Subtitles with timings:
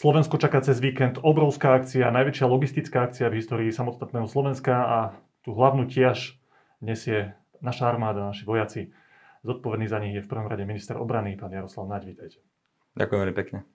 [0.00, 4.98] Slovensko čaká cez víkend obrovská akcia, najväčšia logistická akcia v histórii samostatného Slovenska a
[5.44, 6.40] tú hlavnú tiež
[6.80, 8.96] nesie naša armáda, naši vojaci.
[9.44, 12.40] Zodpovedný za nich je v prvom rade minister obrany, pán Jaroslav Naď, vítajte.
[12.96, 13.68] Ďakujem veľmi pekne.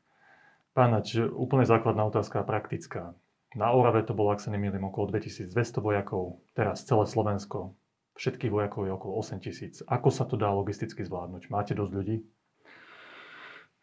[0.73, 3.13] Pán Naď, úplne základná otázka, praktická.
[3.53, 7.77] Na Orave to bolo, ak sa nemýlim, okolo 2200 vojakov, teraz celé Slovensko,
[8.17, 9.85] všetkých vojakov je okolo 8000.
[9.85, 11.53] Ako sa to dá logisticky zvládnuť?
[11.53, 12.25] Máte dosť ľudí?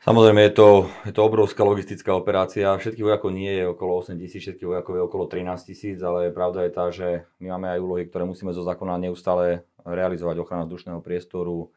[0.02, 0.68] Samozrejme, je to,
[1.06, 2.74] je to obrovská logistická operácia.
[2.74, 6.66] Všetkých vojakov nie je okolo 8 tisíc, všetkých vojakov je okolo 13 tisíc, ale pravda
[6.66, 10.42] je tá, že my máme aj úlohy, ktoré musíme zo zákona neustále realizovať.
[10.42, 11.70] Ochrana vzdušného priestoru,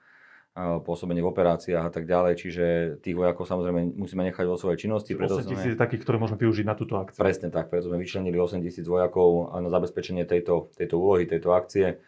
[0.58, 2.34] pôsobenie v operáciách a tak ďalej.
[2.42, 2.66] Čiže
[3.06, 5.14] tých vojakov samozrejme musíme nechať vo svojej činnosti.
[5.14, 5.84] 8 tisíc sme...
[5.86, 7.22] takých, ktoré môžeme využiť na túto akciu.
[7.22, 12.02] Presne tak, preto sme vyčlenili 8 tisíc vojakov na zabezpečenie tejto, tejto úlohy, tejto akcie.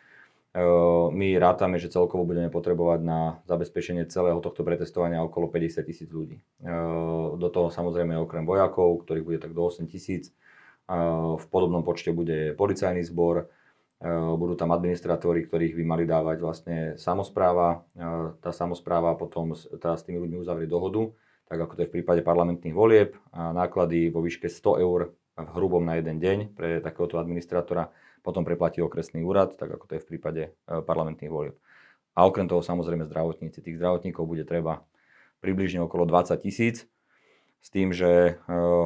[1.12, 6.41] My rátame, že celkovo budeme potrebovať na zabezpečenie celého tohto pretestovania okolo 50 tisíc ľudí.
[7.38, 10.34] Do toho samozrejme okrem vojakov, ktorých bude tak do 8 tisíc.
[11.38, 13.52] V podobnom počte bude policajný zbor,
[14.38, 17.86] budú tam administratóri, ktorých by mali dávať vlastne samozpráva.
[18.41, 21.12] Tá samozpráva potom teda s tými ľuďmi uzavrie dohodu,
[21.49, 23.18] tak ako to je v prípade parlamentných volieb.
[23.34, 27.90] Náklady vo výške 100 eur v hrubom na jeden deň pre takéhoto administrátora
[28.28, 30.52] potom preplatí okresný úrad, tak ako to je v prípade e,
[30.84, 31.56] parlamentných volieb.
[32.12, 33.64] A okrem toho samozrejme zdravotníci.
[33.64, 34.84] Tých zdravotníkov bude treba
[35.40, 36.84] približne okolo 20 tisíc,
[37.64, 38.32] s tým, že e,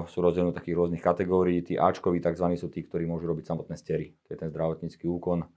[0.05, 1.65] sú rozdielne takých rôznych kategórií.
[1.65, 2.53] Tí Ačkoví tzv.
[2.53, 4.13] sú tí, ktorí môžu robiť samotné stery.
[4.29, 5.49] To je ten zdravotnícky úkon,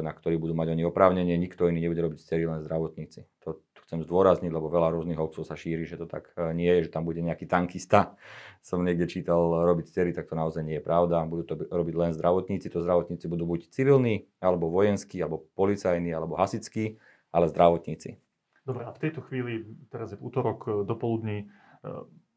[0.00, 1.36] na ktorý budú mať oni oprávnenie.
[1.36, 3.28] Nikto iný nebude robiť stery, len zdravotníci.
[3.44, 3.60] To
[3.92, 6.96] chcem zdôrazniť, lebo veľa rôznych hoaxov sa šíri, že to tak e, nie je, že
[6.96, 8.16] tam bude nejaký tankista.
[8.64, 9.36] Som niekde čítal
[9.68, 11.20] robiť stery, tak to naozaj nie je pravda.
[11.28, 12.72] Budú to robiť len zdravotníci.
[12.72, 16.96] To zdravotníci budú buď civilní, alebo vojenskí, alebo policajní, alebo hasickí,
[17.28, 18.16] ale zdravotníci.
[18.64, 21.46] Dobre, a v tejto chvíli, teraz je v útorok e, do poludní, e,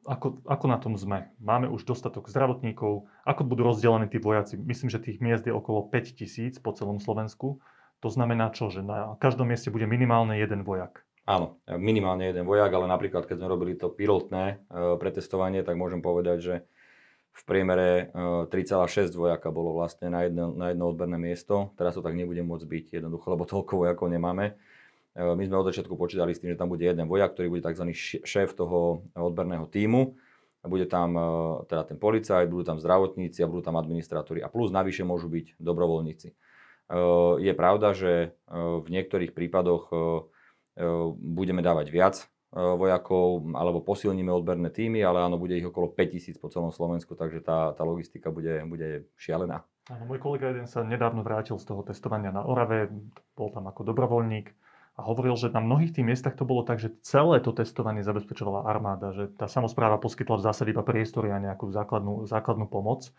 [0.05, 1.33] ako, ako na tom sme?
[1.41, 3.09] Máme už dostatok zdravotníkov?
[3.25, 4.55] Ako budú rozdelení tí vojaci?
[4.55, 7.59] Myslím, že tých miest je okolo 5 tisíc po celom Slovensku.
[8.05, 8.69] To znamená čo?
[8.69, 11.01] Že na každom mieste bude minimálne jeden vojak.
[11.25, 15.97] Áno, minimálne jeden vojak, ale napríklad keď sme robili to pilotné e, pretestovanie, tak môžem
[15.97, 16.55] povedať, že
[17.33, 21.73] v priemere 3,6 e, vojaka bolo vlastne na jedno, na jedno odberné miesto.
[21.81, 24.53] Teraz to tak nebude môcť byť jednoducho, lebo toľko vojakov nemáme.
[25.15, 27.63] E, my sme od začiatku počítali s tým, že tam bude jeden vojak, ktorý bude
[27.63, 27.95] tzv.
[28.21, 30.19] šéf toho odberného týmu.
[30.65, 31.13] Bude tam
[31.69, 34.41] teda ten policajt, budú tam zdravotníci a budú tam administrátori.
[34.41, 36.33] A plus navyše môžu byť dobrovoľníci.
[37.37, 39.93] Je pravda, že v niektorých prípadoch
[41.15, 42.25] budeme dávať viac e,
[42.59, 47.39] vojakov alebo posilníme odberné týmy, ale áno, bude ich okolo 5000 po celom Slovensku, takže
[47.39, 49.63] tá, tá logistika bude, bude šialená.
[49.87, 52.91] Áno, môj kolega jeden sa nedávno vrátil z toho testovania na Orave,
[53.37, 54.51] bol tam ako dobrovoľník
[54.95, 58.63] a hovoril, že na mnohých tých miestach to bolo tak, že celé to testovanie zabezpečovala
[58.63, 63.11] armáda, že tá samozpráva poskytla v zásade iba priestory a nejakú základnú, základnú pomoc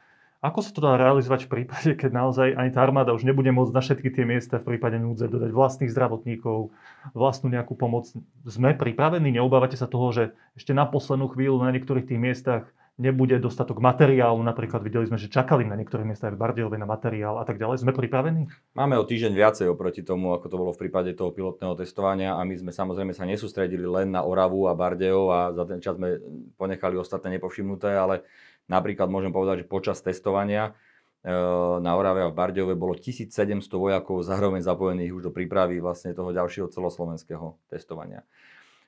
[0.45, 3.73] ako sa to dá realizovať v prípade, keď naozaj ani tá armáda už nebude môcť
[3.73, 6.71] na všetky tie miesta v prípade núdze dodať vlastných zdravotníkov,
[7.17, 8.13] vlastnú nejakú pomoc?
[8.45, 9.33] Sme pripravení?
[9.33, 12.63] Neobávate sa toho, že ešte na poslednú chvíľu na niektorých tých miestach
[12.97, 14.41] nebude dostatok materiálu.
[14.41, 17.85] Napríklad videli sme, že čakali na niektorých miestach v Bardejove na materiál a tak ďalej.
[17.85, 18.49] Sme pripravení?
[18.73, 22.43] Máme o týždeň viacej oproti tomu, ako to bolo v prípade toho pilotného testovania a
[22.43, 26.21] my sme samozrejme sa nesústredili len na Oravu a Bardejov a za ten čas sme
[26.57, 28.25] ponechali ostatné nepovšimnuté, ale
[28.67, 30.75] Napríklad môžem povedať, že počas testovania
[31.23, 31.31] e,
[31.79, 36.35] na Orave a v Bardejove bolo 1700 vojakov zároveň zapojených už do prípravy vlastne toho
[36.35, 38.27] ďalšieho celoslovenského testovania.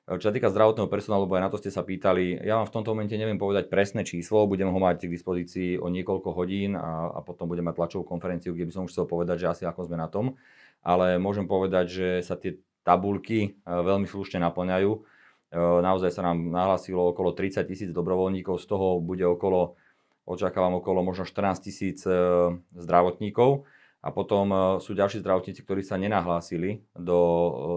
[0.08, 2.66] E, čo sa týka zdravotného personálu, lebo aj na to ste sa pýtali, ja vám
[2.66, 6.72] v tomto momente neviem povedať presné číslo, budem ho mať k dispozícii o niekoľko hodín
[6.74, 9.62] a, a potom budem mať tlačovú konferenciu, kde by som už chcel povedať, že asi
[9.68, 10.40] ako sme na tom.
[10.80, 15.18] Ale môžem povedať, že sa tie tabulky e, veľmi slušne naplňajú
[15.56, 19.80] Naozaj sa nám nahlasilo okolo 30 tisíc dobrovoľníkov, z toho bude okolo,
[20.28, 22.12] očakávam okolo možno 14 tisíc e,
[22.76, 23.64] zdravotníkov.
[24.08, 27.20] A potom e, sú ďalší zdravotníci, ktorí sa nenahlásili do,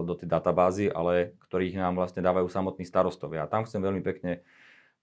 [0.08, 3.44] do tej databázy, ale ktorých nám vlastne dávajú samotní starostovia.
[3.44, 4.40] A tam chcem veľmi pekne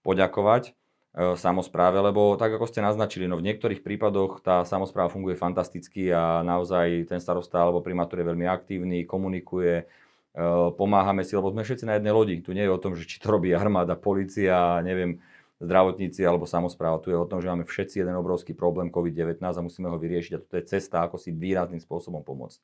[0.02, 0.74] poďakovať
[1.14, 6.10] e, samozpráve, lebo tak ako ste naznačili, no v niektorých prípadoch tá samozpráva funguje fantasticky
[6.10, 9.86] a naozaj ten starosta alebo primátor je veľmi aktívny, komunikuje,
[10.30, 12.38] Eh, pomáhame si, lebo sme všetci na jednej lodi.
[12.38, 15.18] Tu nie je o tom, že či to robí armáda, policia, neviem,
[15.60, 17.04] zdravotníci alebo samozpráva.
[17.04, 20.32] Tu je o tom, že máme všetci jeden obrovský problém COVID-19 a musíme ho vyriešiť.
[20.34, 22.58] A toto je cesta, ako si výrazným spôsobom pomôcť.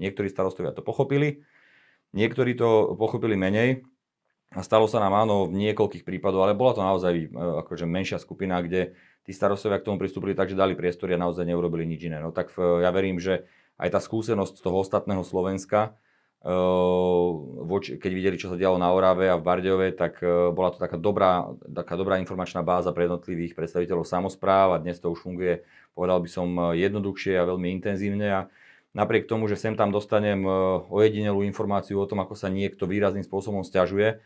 [0.00, 1.44] Niektorí starostovia to pochopili,
[2.16, 3.84] niektorí to pochopili menej.
[4.56, 8.16] A stalo sa nám áno v niekoľkých prípadoch, ale bola to naozaj eh, akože menšia
[8.16, 8.96] skupina, kde
[9.28, 12.16] tí starostovia k tomu pristúpili tak, že dali priestory a naozaj neurobili nič iné.
[12.16, 13.44] No tak eh, ja verím, že
[13.76, 16.00] aj tá skúsenosť z toho ostatného Slovenska,
[17.98, 20.22] keď videli, čo sa dialo na Orave a v Bardejove, tak
[20.54, 25.10] bola to taká dobrá, taká dobrá informačná báza pre jednotlivých predstaviteľov samozpráv a dnes to
[25.10, 25.66] už funguje,
[25.98, 26.48] povedal by som,
[26.78, 28.26] jednoduchšie a veľmi intenzívne.
[28.30, 28.40] A
[28.94, 30.46] napriek tomu, že sem tam dostanem
[30.88, 34.22] ojedinelú informáciu o tom, ako sa niekto výrazným spôsobom stiažuje,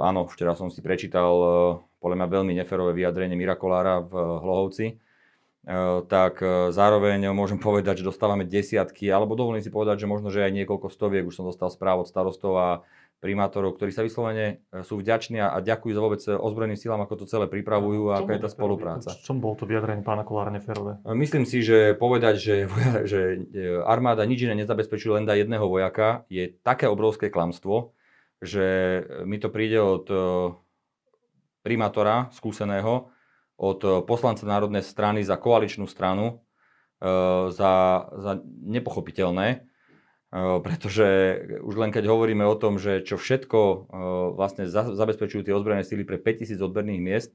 [0.00, 1.28] áno, včera som si prečítal
[1.98, 4.96] podľa mňa veľmi neferové vyjadrenie Mirakolára v Hlohovci,
[6.10, 10.42] tak eh, zároveň môžem povedať, že dostávame desiatky, alebo dovolím si povedať, že možno, že
[10.42, 12.68] aj niekoľko stoviek, už som dostal správ od starostov a
[13.22, 17.30] primátorov, ktorí sa vyslovene eh, sú vďační a ďakujú za vôbec ozbrojeným silám, ako to
[17.30, 19.14] celé pripravujú a aká je tá spolupráca.
[19.22, 20.98] Čom bol to vyjadrenie pána Kolára neférové?
[21.14, 22.54] Myslím si, že povedať, že,
[23.10, 23.20] že
[23.86, 27.94] armáda nič iné nezabezpečuje, len dá jedného vojaka, je také obrovské klamstvo,
[28.42, 28.66] že
[29.22, 30.10] mi to príde od
[31.62, 33.14] primátora skúseného,
[33.62, 36.42] od eh, poslanca Národnej strany za koaličnú stranu
[36.98, 37.72] eh, za,
[38.10, 38.32] za
[38.66, 41.06] nepochopiteľné, eh, pretože
[41.62, 43.60] už len keď hovoríme o tom, že čo všetko
[44.34, 47.30] vlastne zabezpečujú tie ozbrojené síly pre 5000 odberných miest,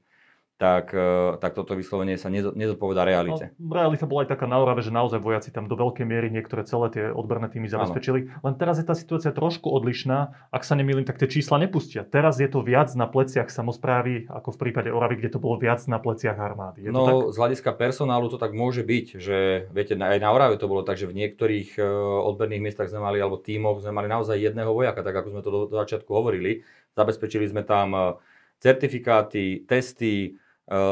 [0.58, 3.54] tak, e, tak toto vyslovenie sa nezodpovedá realite.
[3.62, 6.66] No, realita bola aj taká na Orave, že naozaj vojaci tam do veľkej miery niektoré
[6.66, 8.26] celé tie odberné týmy zabezpečili.
[8.26, 8.42] Áno.
[8.42, 10.50] Len teraz je tá situácia trošku odlišná.
[10.50, 12.02] Ak sa nemýlim, tak tie čísla nepustia.
[12.02, 15.78] Teraz je to viac na pleciach samozprávy, ako v prípade Oravy, kde to bolo viac
[15.86, 16.82] na pleciach armády.
[16.82, 17.14] Je no, tak?
[17.30, 20.98] z hľadiska personálu to tak môže byť, že viete, aj na Orave to bolo tak,
[20.98, 21.86] že v niektorých e,
[22.34, 25.50] odberných miestach sme mali, alebo tímoch sme mali naozaj jedného vojaka, tak ako sme to
[25.54, 26.66] do, do začiatku hovorili.
[26.98, 28.00] Zabezpečili sme tam e,
[28.58, 30.34] certifikáty, testy,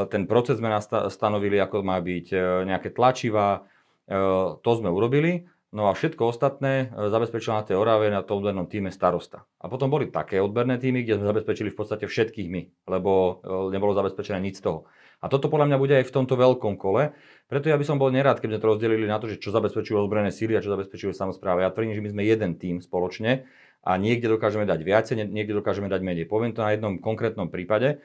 [0.09, 0.73] ten proces sme
[1.13, 3.65] stanovili, ako má byť eh, nejaké tlačivá,
[4.09, 5.45] eh, to sme urobili.
[5.77, 9.45] No a všetko ostatné zabezpečila na tej Orave na tom odbernom týme starosta.
[9.61, 13.43] A potom boli také odberné týmy, kde sme zabezpečili v podstate všetkých my, lebo
[13.75, 14.89] nebolo zabezpečené nič z toho.
[15.21, 17.13] A toto podľa mňa bude aj v tomto veľkom kole.
[17.51, 20.01] Preto ja by som bol nerád, keby sme to rozdelili na to, že čo zabezpečujú
[20.01, 21.67] odberné síly a čo zabezpečujú samozpráva.
[21.67, 23.45] Ja tvrdím, že my sme jeden tým spoločne
[23.85, 26.25] a niekde dokážeme dať viacej, niekde dokážeme dať menej.
[26.31, 28.01] Poviem to na jednom konkrétnom prípade.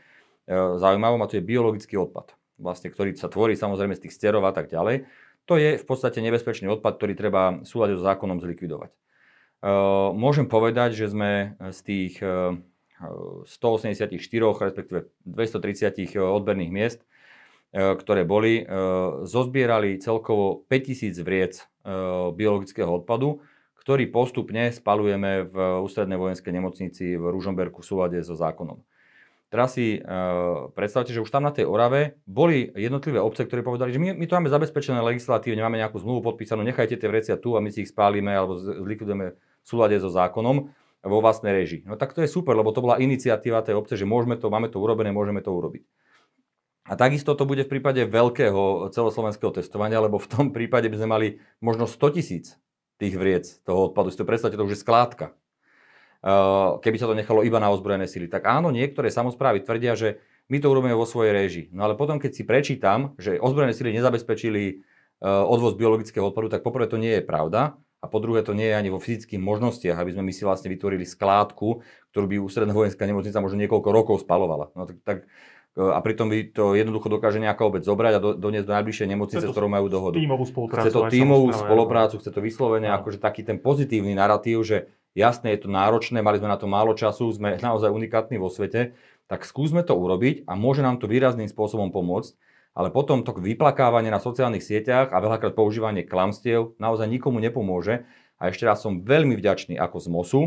[0.49, 4.41] E, zaujímavom a to je biologický odpad, vlastne, ktorý sa tvorí samozrejme z tých sterov
[4.49, 5.05] a tak ďalej.
[5.49, 8.89] To je v podstate nebezpečný odpad, ktorý treba súľade so zákonom zlikvidovať.
[8.89, 8.97] E,
[10.17, 17.01] môžem povedať, že sme z tých 184, e, respektíve 230 odberných miest,
[17.71, 18.67] ktoré boli,
[19.23, 21.63] zozbierali celkovo 5000 vriec
[22.35, 23.39] biologického odpadu,
[23.79, 28.83] ktorý postupne spalujeme v ústrednej vojenskej nemocnici v Ružomberku v súlade so zákonom.
[29.51, 33.92] Teraz si uh, predstavte, že už tam na tej Orave boli jednotlivé obce, ktoré povedali,
[33.92, 37.59] že my, my to máme zabezpečené legislatívne, máme nejakú zmluvu podpísanú, nechajte tie vrecia tu
[37.59, 40.71] a my si ich spálime alebo zlikvidujeme v súlade so zákonom
[41.03, 41.83] vo vlastnej režii.
[41.83, 44.71] No tak to je super, lebo to bola iniciatíva tej obce, že môžeme to, máme
[44.71, 45.83] to urobené, môžeme to urobiť.
[46.88, 51.09] A takisto to bude v prípade veľkého celoslovenského testovania, lebo v tom prípade by sme
[51.12, 51.27] mali
[51.59, 52.56] možno 100 tisíc
[52.95, 54.13] tých vriec toho odpadu.
[54.13, 55.36] Si to predstavte, to už je skládka.
[56.21, 58.29] Eh, keby sa to nechalo iba na ozbrojené sily.
[58.29, 60.21] Tak áno, niektoré samozprávy tvrdia, že
[60.53, 61.65] my to urobíme vo svojej réžii.
[61.73, 66.62] No ale potom, keď si prečítam, že ozbrojené sily nezabezpečili eh, odvoz biologického odpadu, tak
[66.62, 67.73] poprvé to nie je pravda.
[68.01, 70.73] A po druhé, to nie je ani vo fyzických možnostiach, aby sme my si vlastne
[70.73, 74.74] vytvorili skládku, ktorú by ústredná vojenská nemocnica možno niekoľko rokov spalovala.
[74.77, 78.29] No tak, tak eh, a pritom by to jednoducho dokáže nejaká obec zobrať a do,
[78.38, 80.21] doniesť do najbližšej nemocnice, s ktorou majú dohodu.
[80.21, 80.85] Tímovú spoluprácu.
[80.85, 85.68] Chce to tímovú spoluprácu, chce to vyslovene, akože taký ten pozitívny narratív, že Jasné, je
[85.68, 88.96] to náročné, mali sme na to málo času, sme naozaj unikátni vo svete,
[89.27, 92.36] tak skúsme to urobiť a môže nám to výrazným spôsobom pomôcť,
[92.72, 98.08] ale potom to vyplakávanie na sociálnych sieťach a veľakrát používanie klamstiev naozaj nikomu nepomôže.
[98.39, 100.41] A ešte raz som veľmi vďačný ako z MOSu,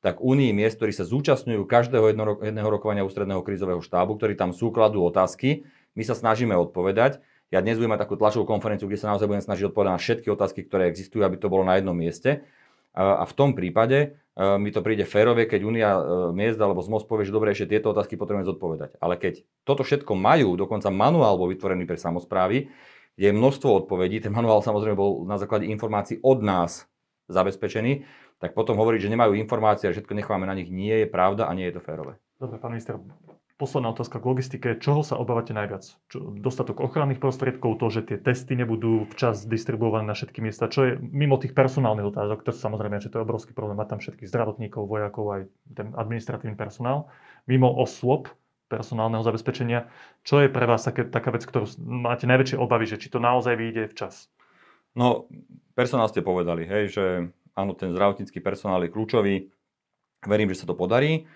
[0.00, 4.72] tak Unii miest, ktorí sa zúčastňujú každého jedného rokovania ústredného krízového štábu, ktorí tam sú,
[4.72, 7.20] kladú otázky, my sa snažíme odpovedať.
[7.50, 10.28] Ja dnes budem mať takú tlačovú konferenciu, kde sa naozaj budem snažiť odpovedať na všetky
[10.30, 12.46] otázky, ktoré existujú, aby to bolo na jednom mieste.
[12.90, 14.08] A v tom prípade e,
[14.58, 16.02] mi to príde férové, keď Unia e,
[16.34, 18.98] miest alebo ZMOS povie, že dobre, ešte tieto otázky potrebujeme zodpovedať.
[18.98, 22.66] Ale keď toto všetko majú, dokonca manuál bol vytvorený pre samozprávy,
[23.14, 26.90] kde je množstvo odpovedí, ten manuál samozrejme bol na základe informácií od nás
[27.30, 28.02] zabezpečený,
[28.42, 31.54] tak potom hovoriť, že nemajú informácie a všetko necháme na nich, nie je pravda a
[31.54, 32.18] nie je to férové.
[32.40, 32.98] Dobre, pán minister,
[33.60, 34.68] posledná otázka k logistike.
[34.80, 35.84] Čoho sa obávate najviac?
[36.08, 40.88] Čo, dostatok ochranných prostriedkov, to, že tie testy nebudú včas distribuované na všetky miesta, čo
[40.88, 44.32] je mimo tých personálnych otázok, to samozrejme, že to je obrovský problém, mať tam všetkých
[44.32, 45.42] zdravotníkov, vojakov, aj
[45.76, 47.12] ten administratívny personál.
[47.44, 48.32] Mimo osôb
[48.72, 49.90] personálneho zabezpečenia,
[50.24, 53.58] čo je pre vás také, taká vec, ktorú máte najväčšie obavy, že či to naozaj
[53.58, 54.32] vyjde včas?
[54.94, 55.28] No,
[55.74, 57.04] personál ste povedali, hej, že
[57.58, 59.50] áno, ten zdravotnícky personál je kľúčový.
[60.22, 61.26] Verím, že sa to podarí.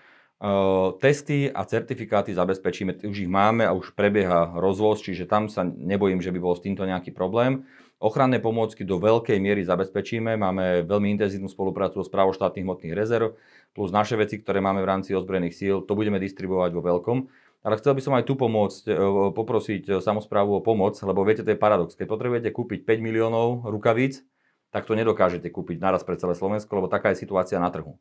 [0.99, 6.19] Testy a certifikáty zabezpečíme, už ich máme a už prebieha rozvoz, čiže tam sa nebojím,
[6.19, 7.63] že by bol s týmto nejaký problém.
[7.95, 13.39] Ochranné pomôcky do veľkej miery zabezpečíme, máme veľmi intenzívnu spoluprácu s právoštátnych hmotných rezerv,
[13.71, 17.17] plus naše veci, ktoré máme v rámci ozbrojených síl, to budeme distribuovať vo veľkom.
[17.65, 18.93] Ale chcel by som aj tu pomôcť, e,
[19.33, 21.97] poprosiť e, samozprávu o pomoc, lebo viete, to je paradox.
[21.97, 24.21] Keď potrebujete kúpiť 5 miliónov rukavíc,
[24.69, 27.97] tak to nedokážete kúpiť naraz pre celé Slovensko, lebo taká je situácia na trhu.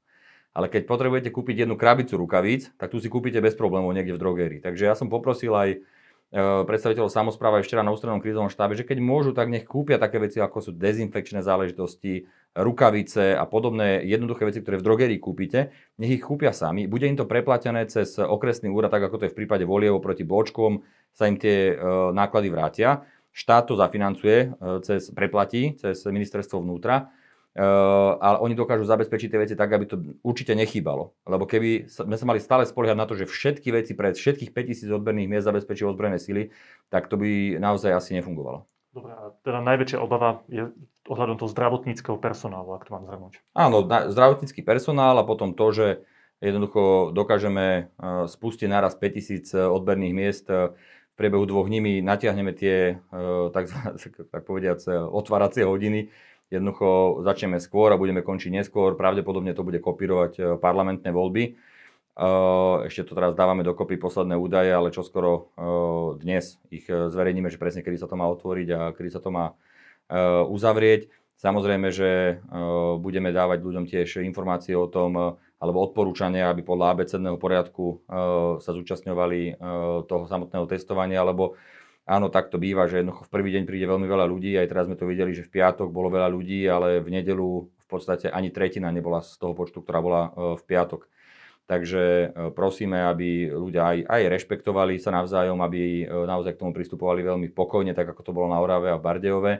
[0.54, 4.22] Ale keď potrebujete kúpiť jednu krabicu rukavíc, tak tu si kúpite bez problémov niekde v
[4.22, 4.60] drogérii.
[4.62, 5.82] Takže ja som poprosil aj
[6.34, 10.02] E, predstaviteľov samozpráva aj včera na ústrednom krízovom štábe, že keď môžu, tak nech kúpia
[10.02, 12.26] také veci, ako sú dezinfekčné záležitosti,
[12.58, 16.90] rukavice a podobné jednoduché veci, ktoré v drogerii kúpite, nech ich kúpia sami.
[16.90, 20.26] Bude im to preplatené cez okresný úrad, tak ako to je v prípade volievo proti
[20.26, 20.82] bločkom,
[21.14, 21.74] sa im tie e,
[22.10, 23.06] náklady vrátia.
[23.30, 27.14] Štát to zafinancuje, e, cez, preplatí cez ministerstvo vnútra
[28.18, 29.96] ale oni dokážu zabezpečiť tie veci tak, aby to
[30.26, 31.14] určite nechýbalo.
[31.22, 34.90] Lebo keby sme sa mali stále spoliehať na to, že všetky veci pre všetkých 5000
[34.90, 36.50] odberných miest zabezpečí ozbrojené sily,
[36.90, 38.66] tak to by naozaj asi nefungovalo.
[38.94, 40.70] Dobre, a teda najväčšia obava je
[41.10, 43.42] ohľadom toho zdravotníckého personálu, ak to mám zhrnúť.
[43.54, 45.86] Áno, zdravotnícky personál a potom to, že
[46.38, 50.74] jednoducho dokážeme eh, spustiť naraz 5000 odberných miest eh,
[51.14, 52.98] v priebehu dvoch nimi natiahneme tie,
[53.54, 53.70] tak,
[54.34, 54.82] tak povediac,
[55.14, 56.10] otváracie hodiny,
[56.52, 58.94] Jednoducho začneme skôr a budeme končiť neskôr.
[58.94, 61.44] Pravdepodobne to bude kopírovať e, parlamentné voľby.
[61.48, 61.52] E,
[62.84, 65.40] ešte to teraz dávame dokopy posledné údaje, ale čoskoro e,
[66.20, 69.56] dnes ich zverejníme, že presne kedy sa to má otvoriť a kedy sa to má
[70.52, 71.08] uzavrieť.
[71.40, 72.44] Samozrejme, že
[73.00, 78.04] budeme dávať ľuďom tiež informácie o tom, alebo odporúčania, aby podľa abecedného poriadku
[78.60, 79.64] sa zúčastňovali
[80.04, 81.56] toho samotného testovania, alebo
[82.04, 84.84] Áno, tak to býva, že jednoducho v prvý deň príde veľmi veľa ľudí, aj teraz
[84.84, 88.52] sme to videli, že v piatok bolo veľa ľudí, ale v nedelu v podstate ani
[88.52, 91.08] tretina nebola z toho počtu, ktorá bola e, v piatok.
[91.64, 96.76] Takže e, prosíme, aby ľudia aj, aj rešpektovali sa navzájom, aby e, naozaj k tomu
[96.76, 99.52] pristupovali veľmi pokojne, tak ako to bolo na Orave a v Bardejove.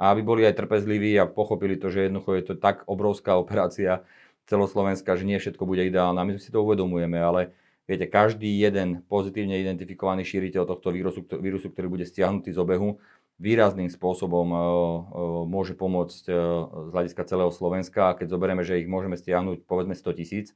[0.00, 4.00] A aby boli aj trpezliví a pochopili to, že jednoducho je to tak obrovská operácia
[4.48, 6.16] celoslovenská, že nie všetko bude ideálne.
[6.24, 7.52] My si to uvedomujeme, ale
[7.90, 13.02] Viete, každý jeden pozitívne identifikovaný šíriteľ tohto vírusu, vírusu ktorý bude stiahnutý z obehu,
[13.42, 16.38] výrazným spôsobom uh, uh, môže pomôcť uh,
[16.86, 18.14] z hľadiska celého Slovenska.
[18.14, 20.54] A keď zoberieme, že ich môžeme stiahnuť povedzme 100 tisíc,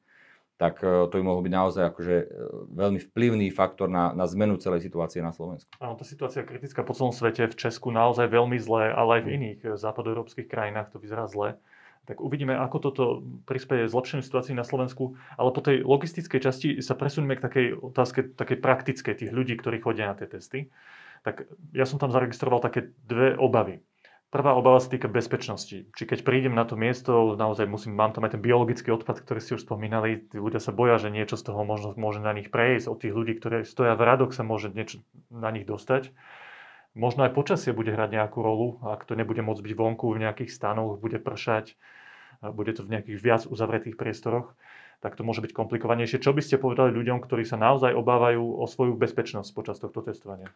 [0.55, 2.17] tak to by mohol byť naozaj akože
[2.79, 5.67] veľmi vplyvný faktor na, na zmenu celej situácie na Slovensku.
[5.83, 9.23] Áno, tá situácia je kritická po celom svete, v Česku naozaj veľmi zlé, ale aj
[9.27, 11.59] v iných západoeurópskych krajinách to vyzerá zle
[12.05, 13.05] tak uvidíme, ako toto
[13.49, 15.17] prispieje zlepšeniu situácii na Slovensku.
[15.41, 19.81] Ale po tej logistickej časti sa presuneme k takej otázke, takej praktickej tých ľudí, ktorí
[19.81, 20.69] chodia na tie testy.
[21.25, 23.81] Tak ja som tam zaregistroval také dve obavy.
[24.29, 25.87] Prvá obava sa týka bezpečnosti.
[25.95, 29.39] Či keď prídem na to miesto, naozaj musím, mám tam aj ten biologický odpad, ktorý
[29.39, 32.51] ste už spomínali, tí ľudia sa boja, že niečo z toho možno, môže na nich
[32.51, 36.11] prejsť, od tých ľudí, ktorí stoja v radoch sa môže niečo na nich dostať.
[36.95, 40.51] Možno aj počasie bude hrať nejakú rolu, ak to nebude môcť byť vonku v nejakých
[40.55, 41.75] stanoch, bude pršať,
[42.55, 44.55] bude to v nejakých viac uzavretých priestoroch,
[45.03, 46.23] tak to môže byť komplikovanejšie.
[46.23, 50.55] Čo by ste povedali ľuďom, ktorí sa naozaj obávajú o svoju bezpečnosť počas tohto testovania?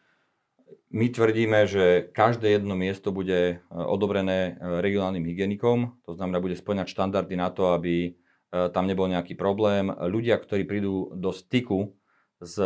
[0.88, 6.56] My tvrdíme, že každé jedno miesto bude e, odobrené e, regionálnym hygienikom, to znamená, bude
[6.56, 8.10] splňať štandardy na to, aby e,
[8.72, 9.92] tam nebol nejaký problém.
[9.92, 11.92] Ľudia, ktorí prídu do styku
[12.40, 12.56] s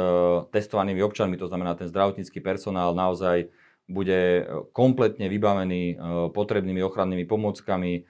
[0.55, 3.51] testovanými občanmi, to znamená ten zdravotnícky personál, naozaj
[3.89, 5.95] bude e, kompletne vybavený e,
[6.31, 7.93] potrebnými ochrannými pomôckami.
[7.99, 8.03] E,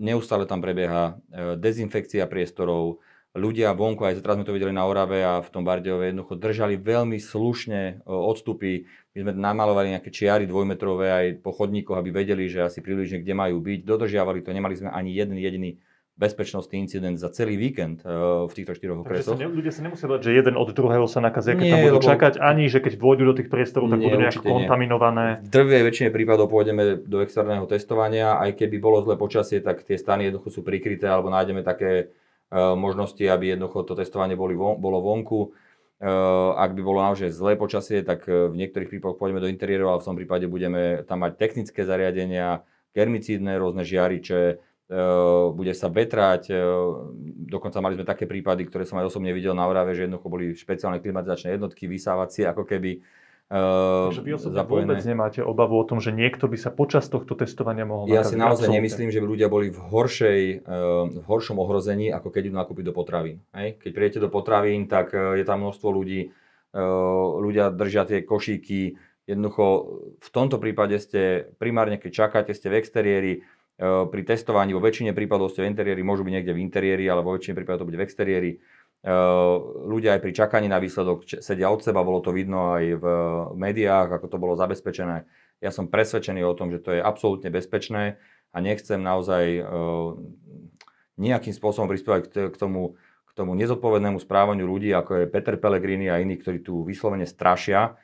[0.00, 1.18] neustále tam prebieha
[1.56, 3.00] dezinfekcia priestorov.
[3.32, 6.76] Ľudia vonku, aj teraz sme to videli na Orave a v tom Bardejove, jednoducho držali
[6.76, 8.84] veľmi slušne odstupy.
[9.16, 13.32] My sme namalovali nejaké čiary dvojmetrové aj po chodníkoch, aby vedeli, že asi približne kde
[13.32, 13.88] majú byť.
[13.88, 15.80] Dodržiavali to, nemali sme ani jeden jediný
[16.22, 19.34] bezpečnostný incident za celý víkend uh, v týchto štyroch okresoch.
[19.34, 21.98] Takže ľudia sa nemusia bať, že jeden od druhého sa nakazia, keď nie, tam budú
[21.98, 22.06] lebo...
[22.06, 25.42] čakať, ani že keď vôjdu do tých priestorov, tak nie, budú nejak kontaminované.
[25.42, 29.98] V drvej väčšine prípadov pôjdeme do externého testovania, aj keby bolo zlé počasie, tak tie
[29.98, 32.14] stany jednoducho sú prikryté, alebo nájdeme také
[32.54, 35.50] uh, možnosti, aby jednoducho to testovanie boli von, bolo vonku.
[36.02, 40.02] Uh, ak by bolo naozaj zlé počasie, tak v niektorých prípadoch pôjdeme do interiérov, ale
[40.02, 44.71] v tom prípade budeme tam mať technické zariadenia, germicídne rôzne žiariče, Eh,
[45.56, 46.42] bude sa vetrať.
[46.52, 46.60] Eh,
[47.48, 50.52] dokonca mali sme také prípady, ktoré som aj osobne videl na Orave, že jednoducho boli
[50.52, 53.00] špeciálne klimatizačné jednotky, vysávacie, ako keby
[53.52, 54.88] uh, Takže vy osobne zapojené.
[54.88, 58.36] vôbec nemáte obavu o tom, že niekto by sa počas tohto testovania mohol Ja si
[58.36, 58.76] naozaj absolútne.
[58.80, 60.40] nemyslím, že by ľudia boli v, horšej,
[61.08, 63.44] v horšom ohrození, ako keď idú nakúpiť do potravín.
[63.52, 66.32] Keď prijete do potravín, tak je tam množstvo ľudí,
[67.36, 68.96] ľudia držia tie košíky,
[69.28, 69.64] jednoducho
[70.18, 73.32] v tomto prípade ste primárne, keď čakáte, ste v exteriéri,
[73.82, 77.34] pri testovaní vo väčšine prípadov ste v interiéri, môžu byť niekde v interiéri, ale vo
[77.34, 78.52] väčšine prípadov to bude v exteriéri.
[79.02, 83.04] ľudia aj pri čakaní na výsledok sedia od seba, bolo to vidno aj v
[83.58, 85.26] médiách, ako to bolo zabezpečené.
[85.58, 88.22] Ja som presvedčený o tom, že to je absolútne bezpečné
[88.54, 89.66] a nechcem naozaj
[91.18, 92.94] nejakým spôsobom prispievať k tomu,
[93.26, 97.98] k tomu nezodpovednému správaniu ľudí, ako je Peter Pellegrini a iní, ktorí tu vyslovene strašia.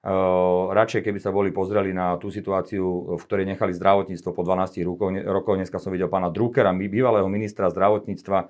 [0.00, 4.80] Radšej, keby sa boli pozreli na tú situáciu, v ktorej nechali zdravotníctvo po 12
[5.28, 5.56] rokoch.
[5.60, 8.48] Dneska som videl pána Druckera, bývalého ministra zdravotníctva,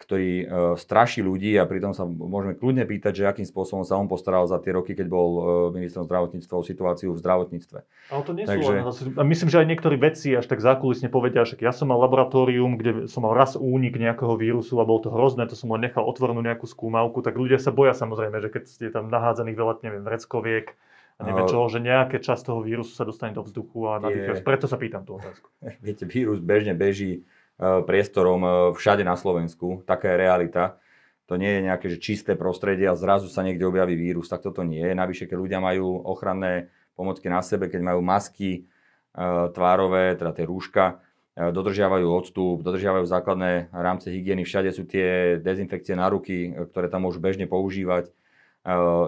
[0.00, 0.46] ktorý uh,
[0.80, 4.56] straší ľudí a pritom sa môžeme kľudne pýtať, že akým spôsobom sa on postaral za
[4.56, 5.42] tie roky, keď bol uh,
[5.76, 7.78] ministrom zdravotníctva o situáciu v zdravotníctve.
[8.08, 8.64] Ale to nie Takže...
[8.96, 12.00] sú len, myslím, že aj niektorí vedci až tak zákulisne povedia, že ja som mal
[12.00, 15.84] laboratórium, kde som mal raz únik nejakého vírusu a bolo to hrozné, to som len
[15.84, 19.74] nechal otvorenú nejakú skúmavku, tak ľudia sa boja samozrejme, že keď ste tam nahádzaných veľa,
[19.84, 20.72] neviem, vreckoviek,
[21.20, 24.40] a neviem čo, že nejaké časť toho vírusu sa dostane do vzduchu a nadýchuje.
[24.40, 25.52] Preto sa pýtam tú otázku.
[25.84, 27.28] Viete, vírus bežne beží
[27.60, 29.84] priestorom eh, všade na Slovensku.
[29.84, 30.80] Taká je realita.
[31.28, 34.66] To nie je nejaké že čisté prostredie a zrazu sa niekde objaví vírus, tak toto
[34.66, 34.98] nie je.
[34.98, 40.48] Navyše, keď ľudia majú ochranné pomocky na sebe, keď majú masky eh, tvárové, teda tie
[40.48, 41.04] rúška,
[41.40, 47.22] dodržiavajú odstup, dodržiavajú základné rámce hygieny, všade sú tie dezinfekcie na ruky, ktoré tam môžu
[47.22, 48.12] bežne používať.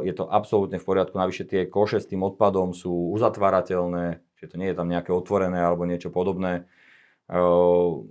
[0.06, 4.56] Je to absolútne v poriadku, navyše tie koše s tým odpadom sú uzatvárateľné, čiže to
[4.56, 6.64] nie je tam nejaké otvorené alebo niečo podobné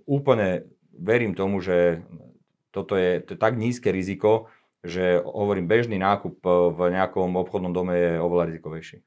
[0.10, 0.66] úplne
[0.98, 2.02] verím tomu, že
[2.74, 4.50] toto je, to je tak nízke riziko,
[4.82, 6.42] že hovorím, bežný nákup
[6.74, 8.98] v nejakom obchodnom dome je oveľa rizikovejší.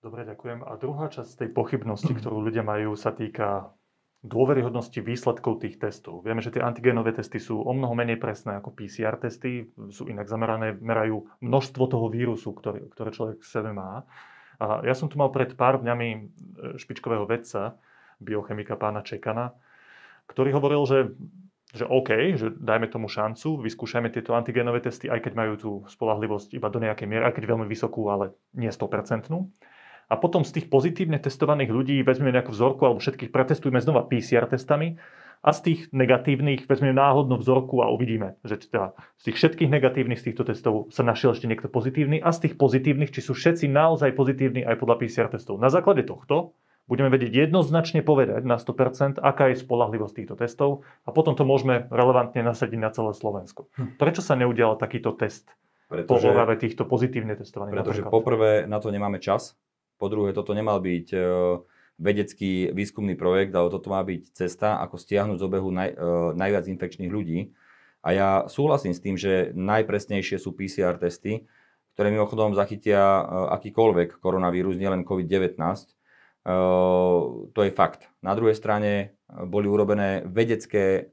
[0.00, 0.64] Dobre, ďakujem.
[0.64, 3.76] A druhá časť tej pochybnosti, ktorú ľudia majú, sa týka
[4.20, 6.20] dôveryhodnosti výsledkov tých testov.
[6.20, 10.28] Vieme, že tie antigénové testy sú o mnoho menej presné ako PCR testy, sú inak
[10.28, 14.04] zamerané, merajú množstvo toho vírusu, ktorý, ktoré človek v sebe má.
[14.60, 16.18] A ja som tu mal pred pár dňami e,
[16.76, 17.80] špičkového vedca,
[18.20, 19.56] biochemika pána Čekana,
[20.30, 20.98] ktorý hovoril, že,
[21.74, 26.54] že OK, že dajme tomu šancu, vyskúšajme tieto antigénové testy, aj keď majú tú spolahlivosť
[26.54, 29.32] iba do nejakej miery, aj keď veľmi vysokú, ale nie 100%.
[30.10, 34.50] A potom z tých pozitívne testovaných ľudí vezmeme nejakú vzorku alebo všetkých pretestujeme znova PCR
[34.50, 34.98] testami
[35.40, 40.20] a z tých negatívnych vezmeme náhodnú vzorku a uvidíme, že teda z tých všetkých negatívnych
[40.20, 43.70] z týchto testov sa našiel ešte niekto pozitívny a z tých pozitívnych, či sú všetci
[43.70, 45.56] naozaj pozitívni aj podľa PCR testov.
[45.56, 46.58] Na základe tohto
[46.90, 51.86] budeme vedieť jednoznačne povedať na 100%, aká je spolahlivosť týchto testov a potom to môžeme
[51.94, 53.70] relevantne nasadiť na celé Slovensko.
[53.78, 53.94] Hm.
[53.94, 55.46] Prečo sa neudial takýto test
[55.86, 57.78] pretože, po orave týchto pozitívne testovaných?
[57.78, 58.18] Pretože napríklad?
[58.18, 59.54] poprvé na to nemáme čas,
[60.02, 61.18] po druhé toto nemal byť e,
[62.02, 65.96] vedecký výskumný projekt, ale toto má byť cesta, ako stiahnuť z obehu naj, e,
[66.34, 67.54] najviac infekčných ľudí.
[68.00, 71.44] A ja súhlasím s tým, že najpresnejšie sú PCR testy,
[71.94, 73.22] ktoré mimochodom zachytia e,
[73.60, 75.99] akýkoľvek koronavírus, nielen COVID-19
[76.44, 78.08] to je fakt.
[78.24, 81.12] Na druhej strane boli urobené vedecké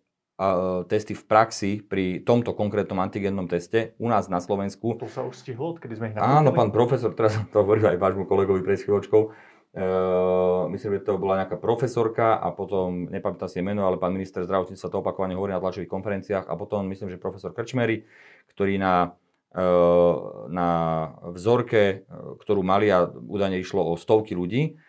[0.86, 4.94] testy v praxi pri tomto konkrétnom antigennom teste u nás na Slovensku.
[5.02, 6.38] To sa už stihlo, kedy sme ich nakúpili?
[6.38, 11.06] Áno, pán profesor, teraz som to hovoril aj vášmu kolegovi pred chvíľočkou, Uh, myslím, že
[11.06, 15.38] to bola nejaká profesorka a potom, nepamätám si meno, ale pán minister zdravotníctva to opakovane
[15.38, 18.02] hovorí na tlačových konferenciách a potom myslím, že profesor Krčmery,
[18.50, 19.14] ktorý na,
[19.54, 20.70] uh, na
[21.30, 22.10] vzorke,
[22.42, 24.82] ktorú mali a údajne išlo o stovky ľudí,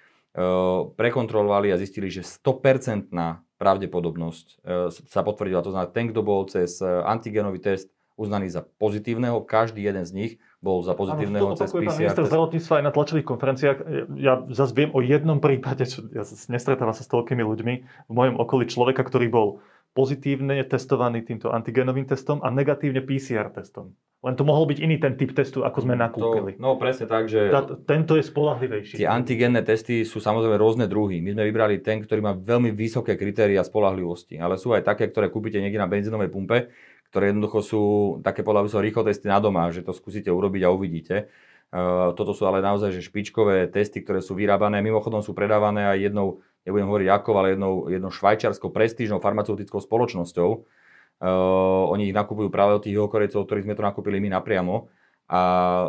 [0.94, 3.10] prekontrolovali a zistili, že 100%
[3.58, 4.46] pravdepodobnosť
[5.10, 5.66] sa potvrdila.
[5.66, 10.32] To znamená, ten, kto bol cez antigenový test uznaný za pozitívneho, každý jeden z nich
[10.58, 13.78] bol za pozitívneho ano, cez PCR minister zdravotníctva aj na tlačových konferenciách.
[14.18, 17.74] Ja zase viem o jednom prípade, čo ja nestretávam sa s toľkými ľuďmi,
[18.10, 23.94] v mojom okolí človeka, ktorý bol pozitívne testovaný týmto antigenovým testom a negatívne PCR testom.
[24.18, 26.58] Len to mohol byť iný ten typ testu, ako sme nakúpili.
[26.58, 27.54] To, no presne tak, že...
[27.54, 28.98] Tá, tento je spolahlivejší.
[28.98, 31.22] Tie antigenné testy sú samozrejme rôzne druhy.
[31.22, 35.30] My sme vybrali ten, ktorý má veľmi vysoké kritéria spolahlivosti, ale sú aj také, ktoré
[35.30, 36.74] kúpite niekde na benzínovej pumpe,
[37.14, 37.82] ktoré jednoducho sú
[38.26, 41.30] také podľa by rýchlo testy na doma, že to skúsite urobiť a uvidíte.
[41.68, 44.82] Uh, toto sú ale naozaj že špičkové testy, ktoré sú vyrábané.
[44.82, 50.68] Mimochodom sú predávané aj jednou, nebudem hovoriť ako, ale jednou, jednou švajčiarskou prestížnou farmaceutickou spoločnosťou,
[51.18, 54.86] Uh, oni ich nakupujú práve od tých okorecov, ktorých sme to nakúpili my napriamo
[55.26, 55.42] a,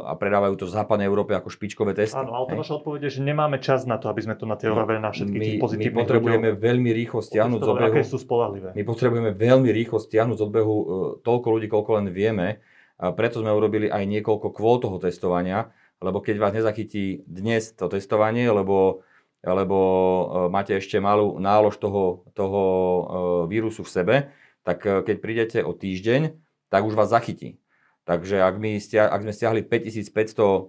[0.09, 2.17] a predávajú to v západnej Európe ako špičkové testy.
[2.17, 4.57] Áno, ale to vaša odpoveď je, že nemáme čas na to, aby sme to na
[4.57, 7.93] tie no, na všetky tých pozitívnych My potrebujeme ľudia, veľmi rýchlo stiahnuť z obehu.
[7.93, 8.69] Aké sú spolahlivé.
[8.73, 10.85] My potrebujeme veľmi rýchlo stiahnuť z obehu uh,
[11.21, 12.65] toľko ľudí, koľko len vieme.
[12.97, 15.69] A preto sme urobili aj niekoľko kvôl toho testovania,
[16.01, 19.05] lebo keď vás nezachytí dnes to testovanie, lebo
[19.43, 23.03] lebo uh, máte ešte malú nálož toho, toho uh,
[23.47, 24.15] vírusu v sebe,
[24.63, 26.35] tak eh, keď prídete o týždeň,
[26.69, 27.57] tak už vás zachytí.
[28.05, 30.59] Takže ak, my stia- ak sme stiahli 5500 uh, eh,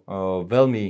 [0.47, 0.85] veľmi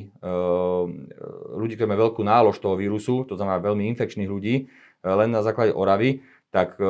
[1.56, 5.72] ľudí, ktorí majú veľkú nálož toho vírusu, to znamená veľmi infekčných ľudí, len na základe
[5.72, 6.88] Oravy, tak e, e,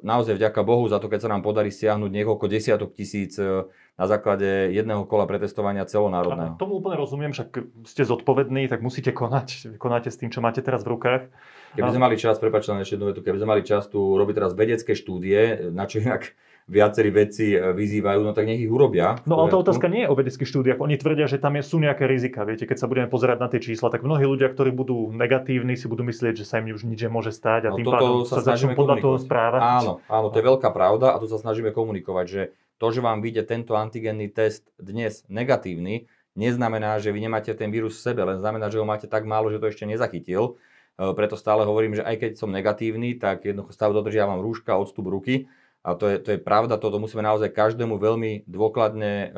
[0.00, 3.68] naozaj vďaka Bohu za to, keď sa nám podarí stiahnuť niekoľko desiatok tisíc e,
[4.00, 6.56] na základe jedného kola pretestovania celonárodného.
[6.56, 9.76] A tomu úplne rozumiem, však ste zodpovední, tak musíte konať.
[9.76, 11.28] Konáte s tým, čo máte teraz v rukách.
[11.76, 14.52] Keby sme mali čas, prepáčte ešte jednu vetu, keby sme mali čas tu robiť teraz
[14.56, 16.32] vedecké štúdie, na čo inak
[16.70, 19.18] viacerí vedci e, vyzývajú, no tak nech ich urobia.
[19.26, 20.78] No ale tá otázka nie je o vedeckých štúdiách.
[20.78, 22.46] Oni tvrdia, že tam sú nejaké rizika.
[22.46, 25.90] Viete, keď sa budeme pozerať na tie čísla, tak mnohí ľudia, ktorí budú negatívni, si
[25.90, 28.54] budú myslieť, že sa im už nič nemôže stať a no, tým pádom sa, sa
[28.54, 29.60] začnú podľa toho správať.
[29.60, 32.42] Áno, áno, to je veľká pravda a tu sa snažíme komunikovať, že
[32.78, 38.00] to, že vám vyjde tento antigenný test dnes negatívny, neznamená, že vy nemáte ten vírus
[38.00, 40.58] v sebe, len znamená, že ho máte tak málo, že to ešte nezachytil.
[40.98, 45.06] E, preto stále hovorím, že aj keď som negatívny, tak jednoducho stále dodržiavam rúška, odstup
[45.06, 45.46] ruky
[45.82, 49.28] a to je, to je pravda, toto musíme naozaj každému veľmi dôkladne e,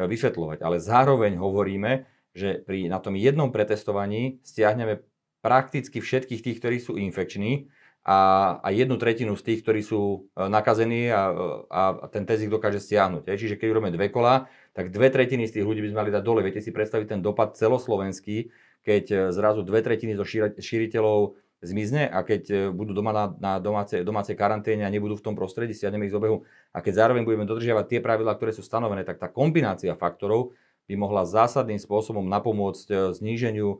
[0.00, 0.64] vysvetľovať.
[0.64, 5.04] Ale zároveň hovoríme, že pri, na tom jednom pretestovaní stiahneme
[5.44, 7.68] prakticky všetkých tých, ktorí sú infekční
[8.02, 8.18] a,
[8.64, 11.22] a jednu tretinu z tých, ktorí sú e, nakazení a,
[11.68, 13.28] a, a ten test ich dokáže stiahnuť.
[13.28, 13.34] Je.
[13.36, 16.24] Čiže keď urobíme dve kola, tak dve tretiny z tých ľudí by sme mali dať
[16.24, 16.40] dole.
[16.40, 18.48] Viete si predstaviť ten dopad celoslovenský,
[18.82, 20.24] keď e, zrazu dve tretiny zo
[20.58, 25.24] šíriteľov zmizne a keď e, budú doma na, na domácej, domácej karanténe a nebudú v
[25.30, 26.42] tom prostredí, stiahneme ich z obehu
[26.74, 30.52] a keď zároveň budeme dodržiavať tie pravidlá, ktoré sú stanovené, tak tá kombinácia faktorov
[30.90, 33.78] by mohla zásadným spôsobom napomôcť e, zníženiu e,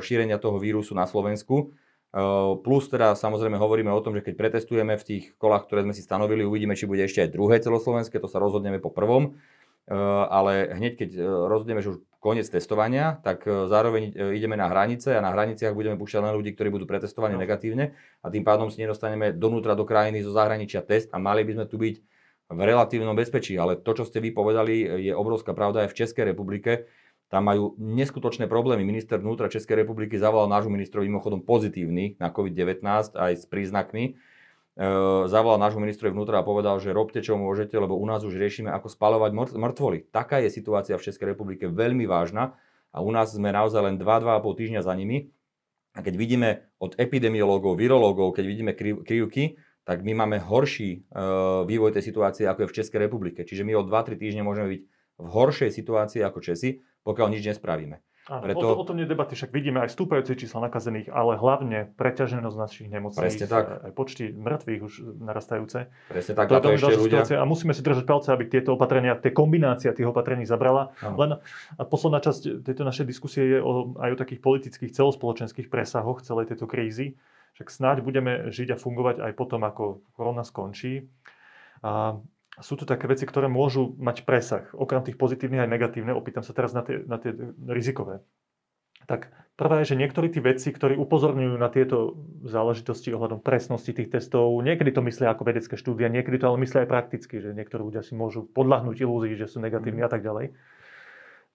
[0.00, 1.74] šírenia toho vírusu na Slovensku.
[2.64, 6.00] Plus teda samozrejme hovoríme o tom, že keď pretestujeme v tých kolách, ktoré sme si
[6.00, 9.36] stanovili, uvidíme, či bude ešte aj druhé celoslovenské, to sa rozhodneme po prvom.
[10.30, 11.10] Ale hneď keď
[11.46, 15.70] rozhodneme, že už koniec testovania, tak e, zároveň e, ideme na hranice a na hraniciach
[15.78, 17.42] budeme púšťať len ľudí, ktorí budú pretestovaní no.
[17.46, 21.62] negatívne a tým pádom si nedostaneme donútra do krajiny zo zahraničia test a mali by
[21.62, 21.94] sme tu byť
[22.50, 23.54] v relatívnom bezpečí.
[23.54, 26.90] Ale to, čo ste vy povedali, je obrovská pravda aj v Českej republike.
[27.26, 28.86] Tam majú neskutočné problémy.
[28.86, 32.86] Minister vnútra Českej republiky zavolal nášmu ministrovi mimochodom pozitívny na COVID-19
[33.18, 34.14] aj s príznakmi
[35.26, 38.68] zavolal nášho ministrovi vnútra a povedal, že robte čo môžete, lebo u nás už riešime,
[38.68, 40.12] ako spalovať mŕtvoly.
[40.12, 42.60] Taká je situácia v Českej republike veľmi vážna
[42.92, 45.32] a u nás sme naozaj len 2-2,5 týždňa za nimi.
[45.96, 49.56] A keď vidíme od epidemiológov, virológov, keď vidíme krivky,
[49.88, 53.40] tak my máme horší ehm, vývoj tej situácie, ako je v Českej republike.
[53.48, 54.82] Čiže my o 2-3 týždne môžeme byť
[55.16, 57.96] v horšej situácii ako Česi, pokiaľ nič nespravíme.
[58.26, 58.74] Áno, Preto...
[58.74, 62.88] o, o tom nie debaty, však vidíme aj stúpajúce čísla nakazených, ale hlavne preťaženosť našich
[62.90, 63.86] nemocníc, tak.
[63.86, 65.86] aj počty mŕtvych už narastajúce.
[66.10, 67.22] Presne tak, to to ešte ľudia...
[67.22, 67.38] Situácia.
[67.38, 70.90] A musíme si držať palce, aby tieto opatrenia, tie kombinácia tých opatrení zabrala.
[71.06, 71.14] Áno.
[71.22, 71.30] Len
[71.78, 76.50] a posledná časť tejto našej diskusie je o, aj o takých politických celospoločenských presahoch celej
[76.50, 77.14] tejto krízy.
[77.54, 81.06] Však snáď budeme žiť a fungovať aj potom, ako korona skončí.
[81.86, 82.18] A
[82.60, 86.16] sú to také veci, ktoré môžu mať presah, okrem tých pozitívnych aj negatívne.
[86.16, 87.36] Opýtam sa teraz na tie, na tie
[87.68, 88.24] rizikové.
[89.06, 94.10] Tak prvá je, že niektorí tí vedci, ktorí upozorňujú na tieto záležitosti ohľadom presnosti tých
[94.10, 97.86] testov, niekedy to myslia ako vedecké štúdia, niekedy to ale myslia aj prakticky, že niektorí
[97.86, 100.08] ľudia si môžu podľahnúť ilúzii, že sú negatívni mm.
[100.08, 100.46] a tak ďalej.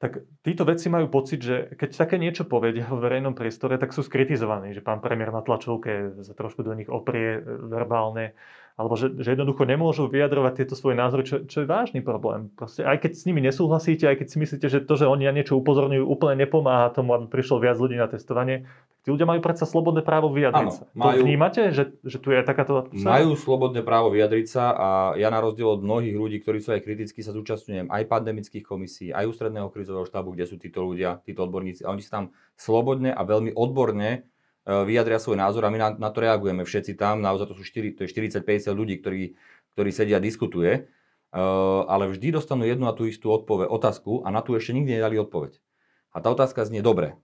[0.01, 4.01] Tak títo vedci majú pocit, že keď také niečo povedia v verejnom priestore, tak sú
[4.01, 8.33] skritizovaní, že pán premiér na tlačovke sa trošku do nich oprie verbálne
[8.79, 12.49] alebo že, že jednoducho nemôžu vyjadrovať tieto svoje názory, čo, čo je vážny problém.
[12.55, 15.33] Proste, aj keď s nimi nesúhlasíte, aj keď si myslíte, že to, že oni na
[15.35, 18.65] niečo upozorňujú, úplne nepomáha tomu, aby prišlo viac ľudí na testovanie,
[19.03, 20.83] tí ľudia majú predsa slobodné právo vyjadriť sa.
[20.93, 22.87] Majú, to vnímate, že, že tu je takáto?
[22.93, 26.81] Majú slobodné právo vyjadriť sa a ja na rozdiel od mnohých ľudí, ktorí sú aj
[26.85, 31.43] kritickí, sa zúčastňujem aj pandemických komisí, aj ústredného krizového štábu, kde sú títo ľudia, títo
[31.45, 34.30] odborníci a oni sa tam slobodne a veľmi odborne
[34.65, 37.25] vyjadria svoj názor a my na, na to reagujeme všetci tam.
[37.25, 39.33] Naozaj to sú 4, to je 40-50 ľudí, ktorí,
[39.73, 40.85] ktorí sedia a diskutuje.
[41.31, 44.99] Uh, ale vždy dostanú jednu a tú istú odpoveď, otázku a na tú ešte nikdy
[44.99, 45.63] nedali odpoveď.
[46.11, 47.15] A tá otázka znie dobre.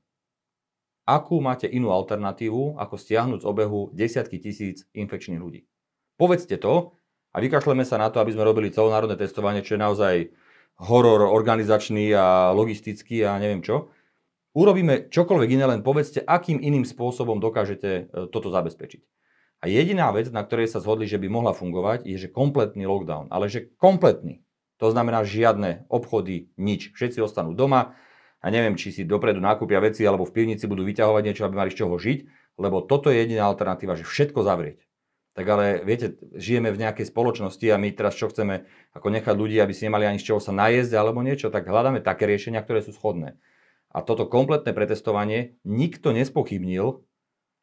[1.03, 5.67] Akú máte inú alternatívu, ako stiahnuť z obehu desiatky tisíc infekčných ľudí?
[6.15, 6.95] Povedzte to
[7.35, 10.15] a vykašleme sa na to, aby sme robili celonárodné testovanie, čo je naozaj
[10.79, 13.91] horor organizačný a logistický a neviem čo
[14.57, 19.05] urobíme čokoľvek iné, len povedzte, akým iným spôsobom dokážete e, toto zabezpečiť.
[19.61, 23.29] A jediná vec, na ktorej sa zhodli, že by mohla fungovať, je, že kompletný lockdown.
[23.29, 24.41] Ale že kompletný.
[24.77, 26.93] To znamená žiadne obchody, nič.
[26.93, 27.97] Všetci ostanú doma
[28.37, 31.73] a neviem, či si dopredu nákupia veci alebo v pivnici budú vyťahovať niečo, aby mali
[31.73, 32.19] z čoho žiť,
[32.61, 34.85] lebo toto je jediná alternatíva, že všetko zavrieť.
[35.33, 39.57] Tak ale viete, žijeme v nejakej spoločnosti a my teraz čo chceme, ako nechať ľudí,
[39.61, 42.81] aby si nemali ani z čoho sa najesť alebo niečo, tak hľadáme také riešenia, ktoré
[42.81, 43.37] sú schodné.
[43.91, 47.03] A toto kompletné pretestovanie nikto nespochybnil,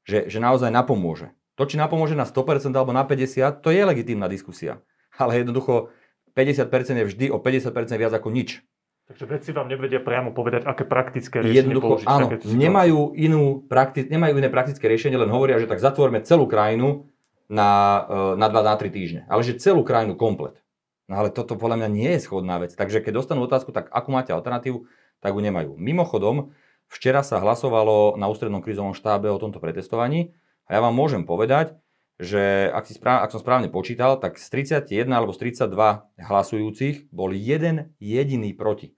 [0.08, 1.32] že, že naozaj napomôže.
[1.54, 4.82] To, či napomôže na 100% alebo na 50%, to je legitímna diskusia.
[5.14, 5.94] Ale jednoducho
[6.34, 6.66] 50%
[6.98, 8.64] je vždy o 50% viac ako nič.
[9.04, 14.40] Takže vedci vám nevedia priamo povedať, aké praktické riešenie Jednoducho, áno, nemajú, inú prakti- nemajú
[14.40, 17.12] iné praktické riešenie, len hovoria, že tak zatvorme celú krajinu
[17.52, 19.20] na, e, na 2 na 3 týždne.
[19.28, 20.56] Ale že celú krajinu komplet.
[21.04, 22.72] No ale toto podľa mňa nie je schodná vec.
[22.72, 24.88] Takže keď dostanú otázku, tak akú máte alternatívu,
[25.24, 25.80] tak ju nemajú.
[25.80, 26.52] Mimochodom,
[26.92, 30.36] včera sa hlasovalo na ústrednom krízovom štábe o tomto pretestovaní
[30.68, 31.80] a ja vám môžem povedať,
[32.20, 34.46] že ak, si správ, ak som správne počítal, tak z
[34.84, 38.92] 31 alebo z 32 hlasujúcich bol jeden jediný proti.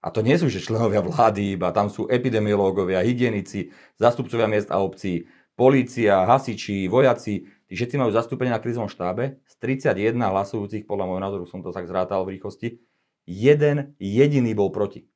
[0.00, 3.68] A to nie sú že členovia vlády, iba tam sú epidemiológovia, hygienici,
[4.00, 7.44] zastupcovia miest a obcí, polícia, hasiči, vojaci.
[7.68, 9.44] Tí všetci majú zastúpenie na krizovom štábe.
[9.44, 12.80] Z 31 hlasujúcich, podľa môjho názoru som to tak zrátal v rýchlosti,
[13.26, 15.08] jeden jediný bol proti.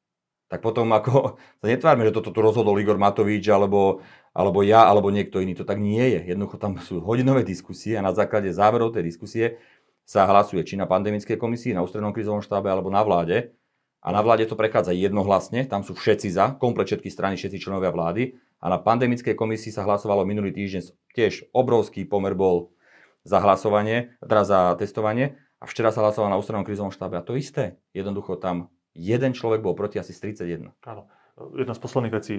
[0.48, 4.04] Tak potom ako sa netvárme, že toto tu rozhodol Igor Matovič alebo,
[4.36, 5.56] alebo ja, alebo niekto iný.
[5.58, 6.34] To tak nie je.
[6.34, 9.46] Jednoducho tam sú hodinové diskusie a na základe záverov tej diskusie
[10.04, 13.56] sa hlasuje či na pandemickej komisii, na ústrednom krizovom štábe alebo na vláde
[14.04, 17.88] a na vláde to prechádza jednohlasne, tam sú všetci za, komplet všetky strany, všetci členovia
[17.88, 18.36] vlády.
[18.60, 22.76] A na pandemickej komisii sa hlasovalo minulý týždeň, tiež obrovský pomer bol
[23.24, 25.40] za hlasovanie, teda za testovanie.
[25.64, 27.16] A včera sa hlasovalo na ústrednom krizovom štábe.
[27.16, 30.76] A to isté, jednoducho tam jeden človek bol proti asi z 31.
[30.84, 31.08] Áno.
[31.56, 32.34] Jedna z posledných vecí,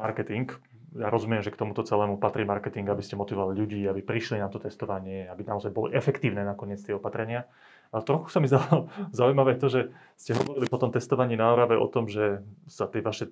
[0.00, 0.48] marketing.
[0.96, 4.48] Ja rozumiem, že k tomuto celému patrí marketing, aby ste motivovali ľudí, aby prišli na
[4.48, 7.44] to testovanie, aby naozaj boli efektívne nakoniec tie opatrenia.
[7.92, 8.48] Ale trochu sa mi
[9.20, 9.80] zaujímavé to, že
[10.16, 12.40] ste hovorili po tom testovaní na Orave o tom, že
[12.72, 13.28] sa tie vaše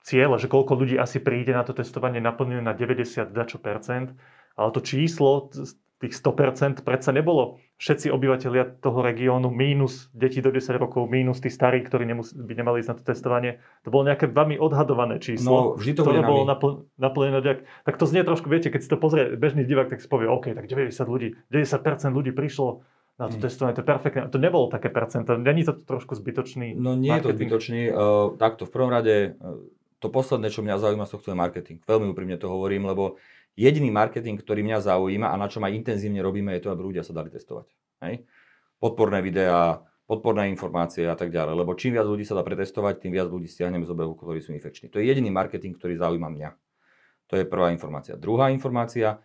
[0.00, 4.16] ciele, že koľko ľudí asi príde na to testovanie, naplnili na 90 dačo percent,
[4.58, 5.52] ale to číslo
[6.02, 11.46] tých 100% predsa nebolo všetci obyvateľia toho regiónu mínus deti do 10 rokov, mínus tí
[11.46, 13.62] starí, ktorí nemus- by nemali ísť na to testovanie.
[13.86, 17.38] To bolo nejaké veľmi odhadované číslo, no, vždy to ktoré bolo napl- naplnené.
[17.86, 20.50] Tak to znie trošku, viete, keď si to pozrie bežný divák, tak si povie, OK,
[20.50, 22.82] tak 90 ľudí, 90% ľudí prišlo
[23.22, 23.42] na to mm.
[23.46, 24.20] testovanie, to je perfektné.
[24.26, 27.22] To nebolo také percento, není to trošku zbytočný No nie marketing?
[27.22, 27.80] je to zbytočný.
[27.90, 27.94] Uh,
[28.40, 29.62] takto, v prvom rade, uh,
[30.02, 31.78] to posledné, čo mňa zaujíma z tohto je marketing.
[31.86, 33.22] Veľmi úprimne to hovorím, lebo
[33.54, 37.02] jediný marketing, ktorý mňa zaujíma a na čom aj intenzívne robíme, je to, aby ľudia
[37.06, 37.68] sa dali testovať.
[38.04, 38.26] Hej?
[38.80, 41.54] Podporné videá, podporné informácie a tak ďalej.
[41.54, 44.56] Lebo čím viac ľudí sa dá pretestovať, tým viac ľudí stiahneme z obehu, ktorí sú
[44.56, 44.90] infekční.
[44.90, 46.50] To je jediný marketing, ktorý zaujíma mňa.
[47.30, 48.18] To je prvá informácia.
[48.18, 49.22] Druhá informácia,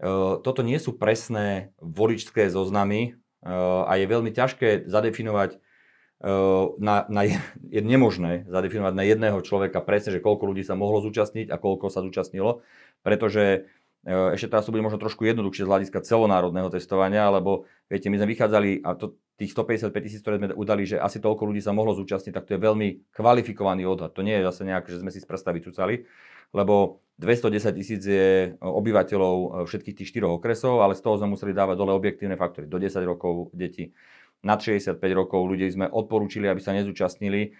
[0.00, 7.08] uh, toto nie sú presné voličské zoznamy, Eh, a je veľmi ťažké zadefinovať eh, na,
[7.08, 7.22] na,
[7.70, 11.88] je nemožné zadefinovať na jedného človeka presne, že koľko ľudí sa mohlo zúčastniť a koľko
[11.88, 12.66] sa zúčastnilo,
[13.06, 13.70] pretože
[14.04, 18.18] eh, ešte teraz to bude možno trošku jednoduchšie z hľadiska celonárodného testovania, lebo viete, my
[18.18, 21.72] sme vychádzali, a to, tých 155 tisíc, ktoré sme udali, že asi toľko ľudí sa
[21.72, 24.12] mohlo zúčastniť, tak to je veľmi kvalifikovaný odhad.
[24.12, 26.04] To nie je zase nejak, že sme si z predstavy cucali,
[26.52, 31.56] lebo 210 tisíc je obyvateľov e, všetkých tých štyroch okresov, ale z toho sme museli
[31.56, 32.68] dávať dole objektívne faktory.
[32.68, 33.96] Do 10 rokov deti,
[34.40, 37.50] nad 65 rokov ľudí sme odporúčili, aby sa nezúčastnili, e,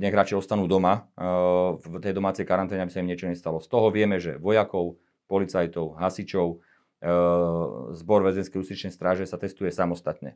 [0.00, 1.26] nech radšej ostanú doma e,
[1.76, 3.60] v tej domácej karanténe, aby sa im niečo nestalo.
[3.60, 4.96] Z toho vieme, že vojakov,
[5.28, 6.64] policajtov, hasičov,
[7.94, 10.34] zbor väzenskej ústričnej stráže sa testuje samostatne.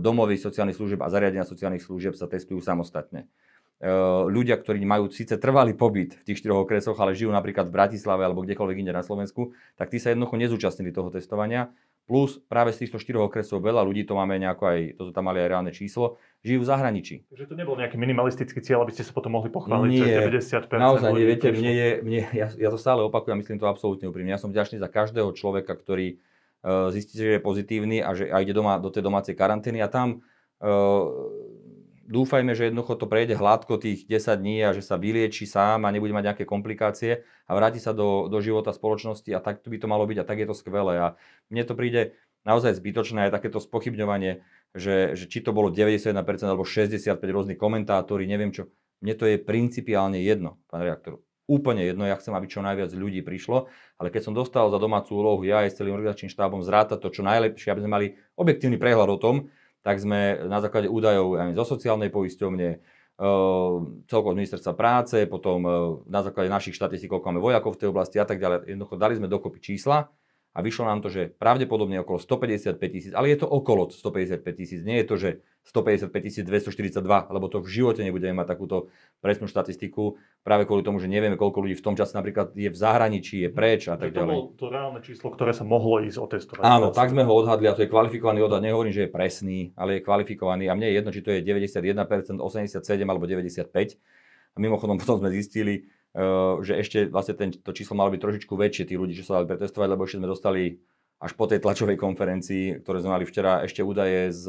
[0.00, 3.28] Domovy sociálnych služieb a zariadenia sociálnych služieb sa testujú samostatne.
[4.28, 8.26] Ľudia, ktorí majú síce trvalý pobyt v tých štyroch okresoch, ale žijú napríklad v Bratislave
[8.26, 11.70] alebo kdekoľvek inde na Slovensku, tak tí sa jednoducho nezúčastnili toho testovania.
[12.08, 15.44] Plus práve z týchto štyroch okresov veľa ľudí, to máme nejako aj, to tam mali
[15.44, 17.28] aj reálne číslo, žijú v zahraničí.
[17.28, 20.80] Takže to nebol nejaký minimalistický cieľ, aby ste sa potom mohli pochváliť, nie, že 90%
[20.80, 24.32] Naozaj, nie, viete, mne je, mne, ja, ja to stále opakujem, myslím to absolútne úprimne.
[24.32, 26.16] Ja som vďačný za každého človeka, ktorý
[26.64, 29.92] uh, zistí, že je pozitívny a že a ide doma do tej domácej karantény a
[29.92, 30.24] tam
[30.64, 31.12] uh,
[32.08, 35.92] dúfajme, že jednoducho to prejde hladko tých 10 dní a že sa vylieči sám a
[35.92, 39.86] nebude mať nejaké komplikácie a vráti sa do, do života spoločnosti a tak by to
[39.86, 40.96] malo byť a tak je to skvelé.
[40.98, 41.06] A
[41.52, 42.16] mne to príde
[42.48, 44.40] naozaj zbytočné aj takéto spochybňovanie,
[44.72, 46.16] že, že či to bolo 91%
[46.48, 48.72] alebo 65 rôznych komentátori, neviem čo.
[49.04, 51.20] Mne to je principiálne jedno, pán reaktor.
[51.48, 55.16] Úplne jedno, ja chcem, aby čo najviac ľudí prišlo, ale keď som dostal za domácu
[55.16, 58.76] úlohu ja aj s celým organizačným štábom zrátať to čo najlepšie, aby sme mali objektívny
[58.76, 59.36] prehľad o tom,
[59.88, 65.72] tak sme na základe údajov aj zo sociálnej poisťovne, eh, celkovo ministerstva práce, potom eh,
[66.12, 68.68] na základe našich štatistík, koľko máme vojakov v tej oblasti a tak ďalej.
[68.68, 70.12] Jednoducho dali sme dokopy čísla
[70.56, 74.80] a vyšlo nám to, že pravdepodobne okolo 155 tisíc, ale je to okolo 155 tisíc,
[74.82, 75.30] nie je to, že
[75.68, 78.88] 155 242, lebo to v živote nebudeme mať takúto
[79.20, 82.78] presnú štatistiku, práve kvôli tomu, že nevieme, koľko ľudí v tom čase napríklad je v
[82.78, 84.32] zahraničí, je preč a tak ďalej.
[84.32, 86.64] To bolo to reálne číslo, ktoré sa mohlo ísť otestovať.
[86.64, 88.64] Áno, tak sme ho odhadli a to je kvalifikovaný odhad.
[88.64, 92.40] Nehovorím, že je presný, ale je kvalifikovaný a mne je jedno, či to je 91%,
[92.40, 93.68] 87 alebo 95.
[93.68, 95.84] A mimochodom potom sme zistili,
[96.64, 99.50] že ešte vlastne ten, to číslo malo byť trošičku väčšie, tí ľudí, čo sa dali
[99.50, 100.80] pretestovať, lebo ešte sme dostali
[101.18, 104.44] až po tej tlačovej konferencii, ktoré sme mali včera, ešte údaje z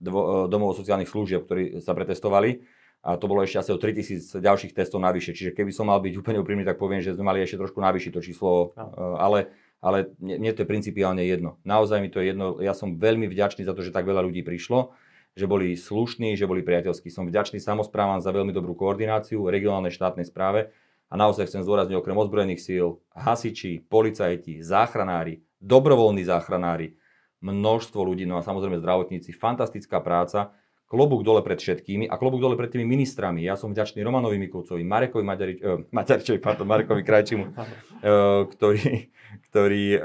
[0.00, 2.64] dvo, eh, domov sociálnych služieb, ktorí sa pretestovali.
[3.00, 5.32] A to bolo ešte asi o 3000 ďalších testov navyše.
[5.32, 8.12] Čiže keby som mal byť úplne úprimný, tak poviem, že sme mali ešte trošku navýšiť
[8.12, 8.76] to číslo.
[9.16, 9.48] Ale
[9.80, 11.56] ale mne to je principiálne jedno.
[11.64, 14.44] Naozaj mi to je jedno, ja som veľmi vďačný za to, že tak veľa ľudí
[14.44, 14.92] prišlo,
[15.38, 17.08] že boli slušní, že boli priateľskí.
[17.08, 20.74] Som vďačný samozprávam za veľmi dobrú koordináciu, regionálnej štátnej správe
[21.10, 26.94] a naozaj chcem zdôrazniť okrem ozbrojených síl, hasiči, policajti, záchranári, dobrovoľní záchranári,
[27.40, 30.52] množstvo ľudí, no a samozrejme zdravotníci, fantastická práca
[30.90, 33.46] klobúk dole pred všetkými a klobúk dole pred tými ministrami.
[33.46, 39.14] Ja som vďačný Romanovi Mikulcovi, Marekovi Maďarič, eh, Maďaričovi, pardon, Marekovi Krajčimu, eh, ktorí,
[39.54, 40.02] ktorí eh,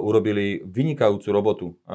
[0.00, 1.92] urobili vynikajúcu robotu eh,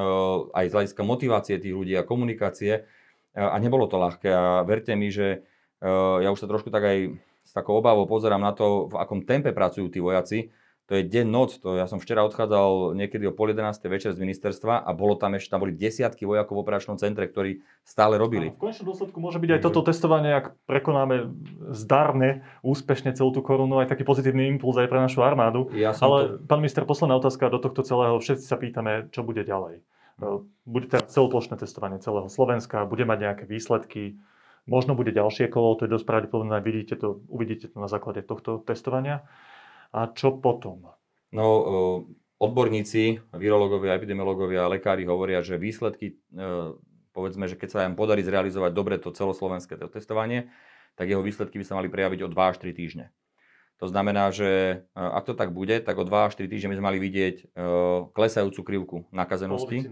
[0.53, 2.85] aj z hľadiska motivácie tých ľudí a komunikácie.
[3.33, 5.41] Eh, a nebolo to ľahké a verte mi, že
[5.81, 6.97] eh, ja už sa trošku tak aj
[7.41, 10.53] s takou obávou pozerám na to, v akom tempe pracujú tí vojaci,
[10.87, 11.59] to je deň, noc.
[11.59, 13.75] To ja som včera odchádzal niekedy o pol 11.
[13.91, 17.59] večer z ministerstva a bolo tam ešte, tam boli desiatky vojakov v operačnom centre, ktorí
[17.83, 18.55] stále robili.
[18.55, 21.27] v konečnom dôsledku môže byť aj toto testovanie, ak prekonáme
[21.75, 25.67] zdarne, úspešne celú tú korunu, aj taký pozitívny impuls aj pre našu armádu.
[25.75, 26.47] Ja Ale to...
[26.47, 28.15] pán minister, posledná otázka do tohto celého.
[28.15, 29.83] Všetci sa pýtame, čo bude ďalej.
[30.63, 34.17] Bude teraz celoplošné testovanie celého Slovenska, bude mať nejaké výsledky,
[34.65, 38.63] možno bude ďalšie kolo, to je dosť pravdepodobné, vidíte to, uvidíte to na základe tohto
[38.63, 39.27] testovania.
[39.91, 40.87] A čo potom?
[41.31, 41.47] No,
[42.37, 46.21] odborníci, virológovia, epidemiológovia, lekári hovoria, že výsledky,
[47.11, 50.51] povedzme, že keď sa im podarí zrealizovať dobre to celoslovenské testovanie,
[50.97, 53.13] tak jeho výsledky by sa mali prejaviť o 2 až 3 týždne.
[53.77, 56.87] To znamená, že ak to tak bude, tak o 2 až 4 týždne by sme
[56.89, 57.53] mali vidieť
[58.17, 59.85] klesajúcu krivku nakazenosti.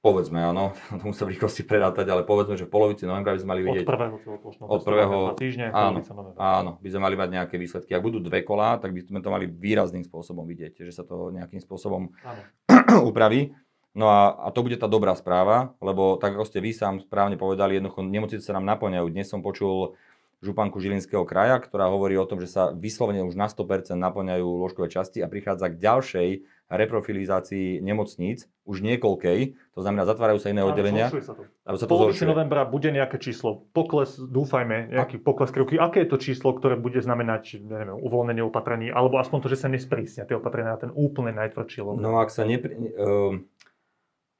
[0.00, 3.50] Povedzme, áno, to musím v rýchlosti predátať, ale povedzme, že v polovici novembra by sme
[3.52, 3.84] mali vidieť...
[3.84, 5.98] Od prvého celoplošného Od prvého, týždne, áno,
[6.40, 7.92] áno, by sme mali mať nejaké výsledky.
[7.92, 11.28] Ak budú dve kolá, tak by sme to mali výrazným spôsobom vidieť, že sa to
[11.36, 12.42] nejakým spôsobom Áno.
[13.12, 13.52] upraví.
[13.92, 17.36] No a, a to bude tá dobrá správa, lebo tak ako ste vy sám správne
[17.36, 19.06] povedali, jednoducho nemocnice sa nám naplňajú.
[19.10, 19.98] Dnes som počul
[20.40, 24.88] županku Žilinského kraja, ktorá hovorí o tom, že sa vyslovene už na 100% naplňajú lôžkové
[24.88, 26.28] časti a prichádza k ďalšej
[26.70, 31.10] reprofilizácii nemocníc, už niekoľkej, to znamená, zatvárajú sa iné oddelenia.
[31.10, 31.50] Sa to.
[31.66, 33.66] Alebo sa to polovici novembra bude nejaké číslo.
[33.74, 35.82] Pokles, dúfajme, nejaký pokles krivky.
[35.82, 39.68] Aké je to číslo, ktoré bude znamenať, neviem, uvoľnenie opatrení, alebo aspoň to, že sa
[39.68, 42.06] nesprísnia tie opatrenia na ten úplne najtvrdší lockdown?
[42.06, 42.78] No ak sa nepri...
[42.94, 43.50] um,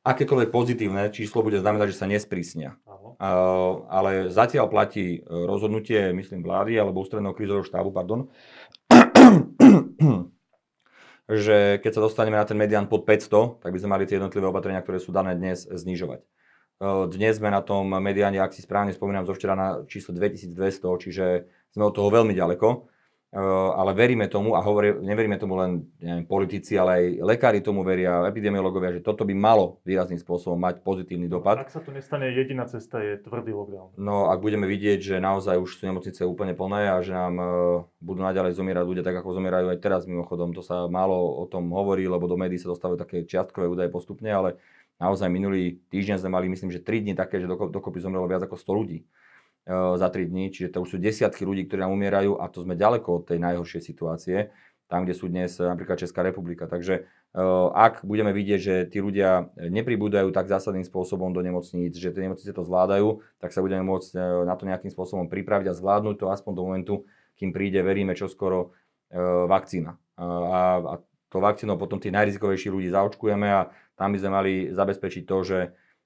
[0.06, 2.78] akékoľvek pozitívne číslo bude znamenať, že sa nesprísnia.
[3.20, 8.32] Uh, ale zatiaľ platí e, rozhodnutie, myslím, vlády alebo ústredného krízového štábu, pardon,
[11.30, 14.50] že keď sa dostaneme na ten medián pod 500, tak by sme mali tie jednotlivé
[14.50, 16.26] opatrenia, ktoré sú dané dnes, znižovať.
[17.14, 20.58] Dnes sme na tom mediáne, ak si správne spomínam, zo včera na číslo 2200,
[21.06, 22.89] čiže sme od toho veľmi ďaleko.
[23.30, 27.86] Uh, ale veríme tomu, a hovorí, neveríme tomu len neviem, politici, ale aj lekári tomu
[27.86, 31.62] veria, epidemiológovia, že toto by malo výrazným spôsobom mať pozitívny dopad.
[31.62, 33.94] Ak sa to nestane, jediná cesta je tvrdý lockdown.
[34.02, 37.46] No ak budeme vidieť, že naozaj už sú nemocnice úplne plné a že nám uh,
[38.02, 41.70] budú naďalej zomierať ľudia tak, ako zomierajú aj teraz mimochodom, to sa málo o tom
[41.70, 44.58] hovorí, lebo do médií sa dostávajú také čiastkové údaje postupne, ale
[44.98, 48.42] naozaj minulý týždeň sme mali, myslím, že 3 dní také, že doko- dokopy zomrelo viac
[48.42, 49.06] ako 100 ľudí
[49.68, 52.74] za 3 dní, čiže to už sú desiatky ľudí, ktorí nám umierajú a to sme
[52.74, 54.36] ďaleko od tej najhoršej situácie,
[54.90, 56.66] tam, kde sú dnes uh, napríklad Česká republika.
[56.66, 62.10] Takže uh, ak budeme vidieť, že tí ľudia nepribúdajú tak zásadným spôsobom do nemocníc, že
[62.10, 66.16] tie nemocnice to zvládajú, tak sa budeme môcť na to nejakým spôsobom pripraviť a zvládnuť
[66.18, 66.94] to aspoň do momentu,
[67.38, 68.74] kým príde, veríme, čoskoro
[69.46, 69.98] vakcína.
[70.18, 70.94] A, a
[71.30, 75.58] to vakcínou potom tých najrizikovejších ľudí zaočkujeme a tam by sme mali zabezpečiť to, že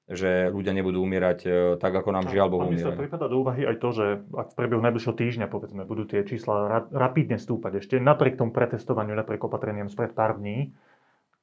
[0.05, 2.93] že ľudia nebudú umierať e, tak, ako nám žiaľ Bohu umierajú.
[2.93, 4.05] prípada do úvahy aj to, že
[4.37, 8.53] ak v priebehu najbližšieho týždňa, povedzme, budú tie čísla ra- rapidne stúpať ešte napriek tomu
[8.53, 10.77] pretestovaniu, napriek opatreniam spred pár dní,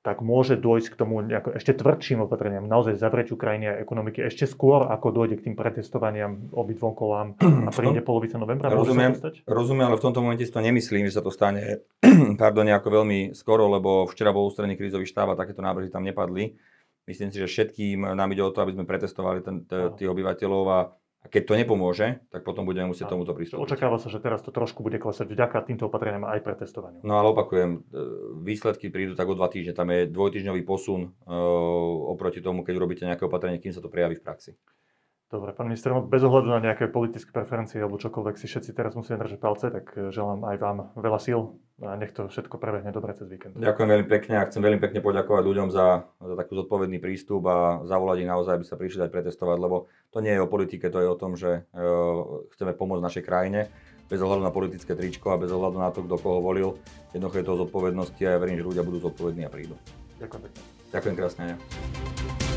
[0.02, 4.50] tak môže dôjsť k tomu nejako ešte tvrdším opatreniam, naozaj zavrieť krajiny a ekonomiky ešte
[4.50, 8.74] skôr, ako dojde k tým pretestovaniam obidvom kolám a príde polovica novembra.
[8.74, 9.14] Rozumiem,
[9.46, 11.86] rozumiem, ale v tomto momente si to nemyslím, že sa to stane
[12.42, 16.58] pardon, nejako veľmi skoro, lebo včera bol ústredný krízový štáb a takéto návrhy tam nepadli.
[17.10, 20.80] Myslím si, že všetkým nám ide o to, aby sme pretestovali ten, tých obyvateľov a
[21.22, 23.62] a keď to nepomôže, tak potom budeme musieť tomuto pristúpiť.
[23.62, 27.06] Očakáva sa, že teraz to trošku bude klesať vďaka týmto opatreniam aj pretestovaniu.
[27.06, 27.80] No ale opakujem, e,
[28.42, 29.78] výsledky prídu tak o dva týždne.
[29.78, 31.38] Tam je dvojtýždňový posun e,
[32.10, 34.58] oproti tomu, keď urobíte nejaké opatrenie, kým sa to prejaví v praxi.
[35.32, 39.00] Dobre, pán minister, no bez ohľadu na nejaké politické preferencie alebo čokoľvek si všetci teraz
[39.00, 42.92] musíme držať palce, tak eh, želám aj vám veľa síl a nech to všetko prebehne
[42.92, 43.56] dobre cez víkend.
[43.56, 47.80] Ďakujem veľmi pekne a chcem veľmi pekne poďakovať ľuďom za, za taký zodpovedný prístup a
[47.88, 51.00] zavolať ich naozaj, aby sa prišli dať pretestovať, lebo to nie je o politike, to
[51.00, 51.82] je o tom, že e,
[52.54, 53.74] chceme pomôcť našej krajine
[54.06, 56.78] bez ohľadu na politické tričko a bez ohľadu na to, kto koho volil.
[57.16, 59.74] Jednoducho je to o zodpovednosti a ja verím, že ľudia budú zodpovední a prídu.
[60.22, 60.62] Ďakujem pekne.
[60.92, 61.44] Ďakujem krásne.
[61.56, 62.51] Ja.